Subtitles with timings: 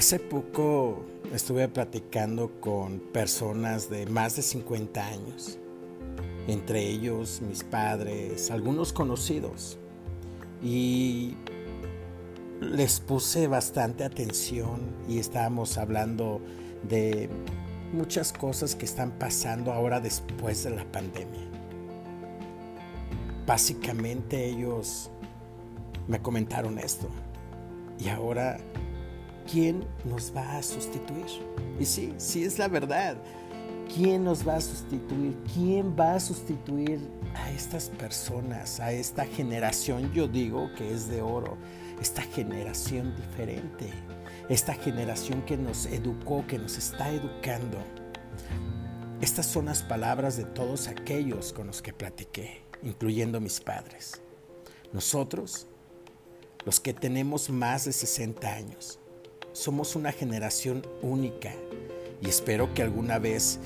[0.00, 5.58] Hace poco estuve platicando con personas de más de 50 años,
[6.48, 9.76] entre ellos mis padres, algunos conocidos,
[10.62, 11.36] y
[12.62, 16.40] les puse bastante atención y estábamos hablando
[16.88, 17.28] de
[17.92, 21.46] muchas cosas que están pasando ahora después de la pandemia.
[23.46, 25.10] Básicamente ellos
[26.08, 27.06] me comentaron esto.
[27.98, 28.56] Y ahora,
[29.50, 31.26] ¿quién nos va a sustituir?
[31.78, 33.16] Y sí, sí es la verdad.
[33.92, 35.36] ¿Quién nos va a sustituir?
[35.52, 37.00] ¿Quién va a sustituir
[37.34, 40.12] a estas personas, a esta generación?
[40.12, 41.56] Yo digo que es de oro,
[42.00, 43.90] esta generación diferente,
[44.48, 47.78] esta generación que nos educó, que nos está educando.
[49.20, 54.20] Estas son las palabras de todos aquellos con los que platiqué, incluyendo mis padres.
[54.92, 55.66] Nosotros,
[56.64, 59.00] los que tenemos más de 60 años,
[59.52, 61.52] somos una generación única
[62.20, 63.58] y espero que alguna vez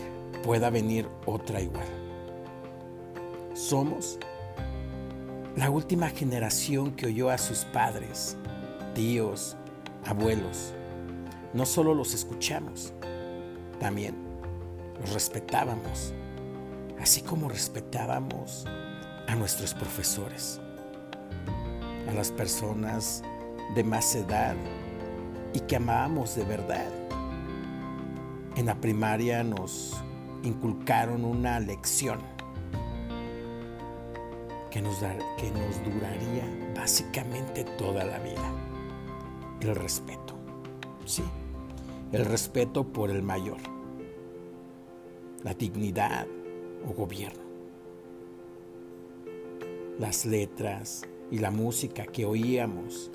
[0.43, 1.87] pueda venir otra igual.
[3.55, 4.19] Somos
[5.57, 8.37] la última generación que oyó a sus padres,
[8.95, 9.57] tíos,
[10.05, 10.73] abuelos.
[11.53, 12.93] No solo los escuchamos,
[13.79, 14.17] también
[15.01, 16.13] los respetábamos,
[17.01, 18.65] así como respetábamos
[19.29, 20.61] a nuestros profesores,
[22.09, 23.23] a las personas
[23.75, 24.57] de más edad
[25.55, 26.93] y que amábamos de verdad.
[28.57, 29.97] En la primaria nos
[30.43, 32.21] inculcaron una lección
[34.71, 36.45] que nos, que nos duraría
[36.77, 38.65] básicamente toda la vida
[39.69, 40.35] el respeto.
[41.07, 41.23] Sí,
[42.13, 43.59] el respeto por el mayor,
[45.43, 46.27] la dignidad
[46.87, 47.43] o gobierno.
[49.99, 53.11] Las letras y la música que oíamos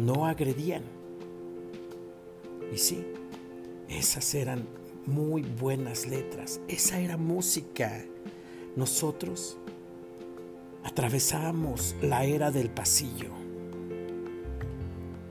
[0.00, 0.82] no agredían.
[2.72, 3.04] Y sí,
[3.88, 4.66] esas eran
[5.06, 8.04] muy buenas letras, esa era música.
[8.76, 9.58] Nosotros
[10.84, 13.30] atravesábamos la era del pasillo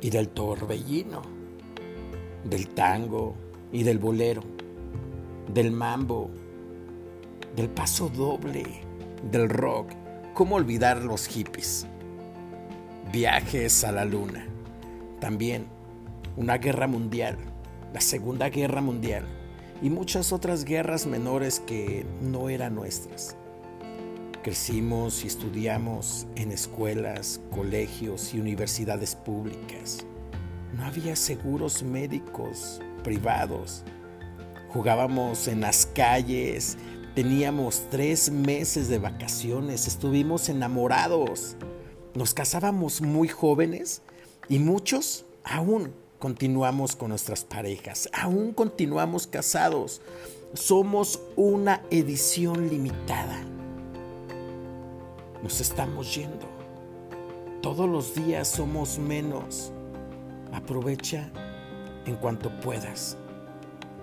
[0.02, 1.22] y del torbellino,
[2.44, 3.36] del tango
[3.72, 4.44] y del bolero,
[5.52, 6.30] del mambo,
[7.56, 8.66] del paso doble,
[9.32, 9.92] del rock.
[10.36, 11.88] ¿Cómo olvidar los hippies?
[13.12, 14.46] Viajes a la luna.
[15.20, 15.68] También
[16.38, 17.38] una guerra mundial,
[17.94, 19.26] la Segunda Guerra Mundial
[19.82, 23.36] y muchas otras guerras menores que no eran nuestras.
[24.44, 30.06] Crecimos y estudiamos en escuelas, colegios y universidades públicas.
[30.78, 33.84] No había seguros médicos privados.
[34.70, 36.78] Jugábamos en las calles,
[37.16, 41.58] teníamos tres meses de vacaciones, estuvimos enamorados.
[42.14, 44.04] Nos casábamos muy jóvenes
[44.50, 50.02] y muchos aún continuamos con nuestras parejas, aún continuamos casados.
[50.54, 53.40] Somos una edición limitada
[55.42, 56.48] nos estamos yendo.
[57.62, 59.72] Todos los días somos menos.
[60.52, 61.30] Aprovecha
[62.06, 63.18] en cuanto puedas.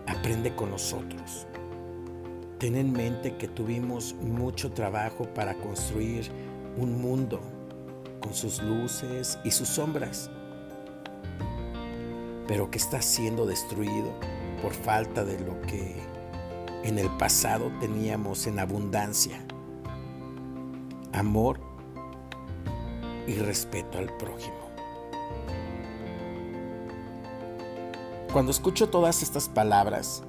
[0.06, 1.46] Aprende con nosotros.
[2.58, 6.30] Ten en mente que tuvimos mucho trabajo para construir
[6.78, 7.40] un mundo
[8.20, 10.30] con sus luces y sus sombras,
[12.46, 14.12] pero que está siendo destruido
[14.62, 15.96] por falta de lo que
[16.84, 19.44] en el pasado teníamos en abundancia
[21.12, 21.58] amor
[23.26, 24.54] y respeto al prójimo.
[28.32, 30.22] Cuando escucho todas estas palabras,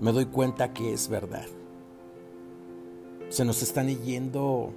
[0.00, 1.46] me doy cuenta que es verdad.
[3.28, 4.72] Se nos están yendo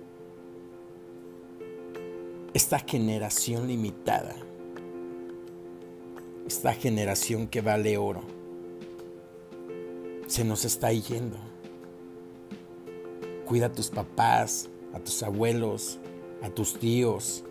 [2.54, 4.36] esta generación limitada,
[6.48, 8.22] esta generación que vale oro.
[10.28, 11.38] Se nos está yendo.
[13.46, 16.00] Cuida a tus papás, a tus abuelos,
[16.42, 17.44] a tus tíos.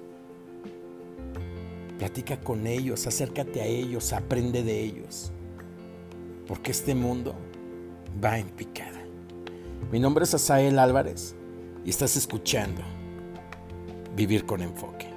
[1.98, 5.30] Platica con ellos, acércate a ellos, aprende de ellos.
[6.46, 7.34] Porque este mundo
[8.22, 9.04] va en picada.
[9.92, 11.34] Mi nombre es Asael Álvarez
[11.84, 12.82] y estás escuchando
[14.16, 15.15] Vivir con Enfoque.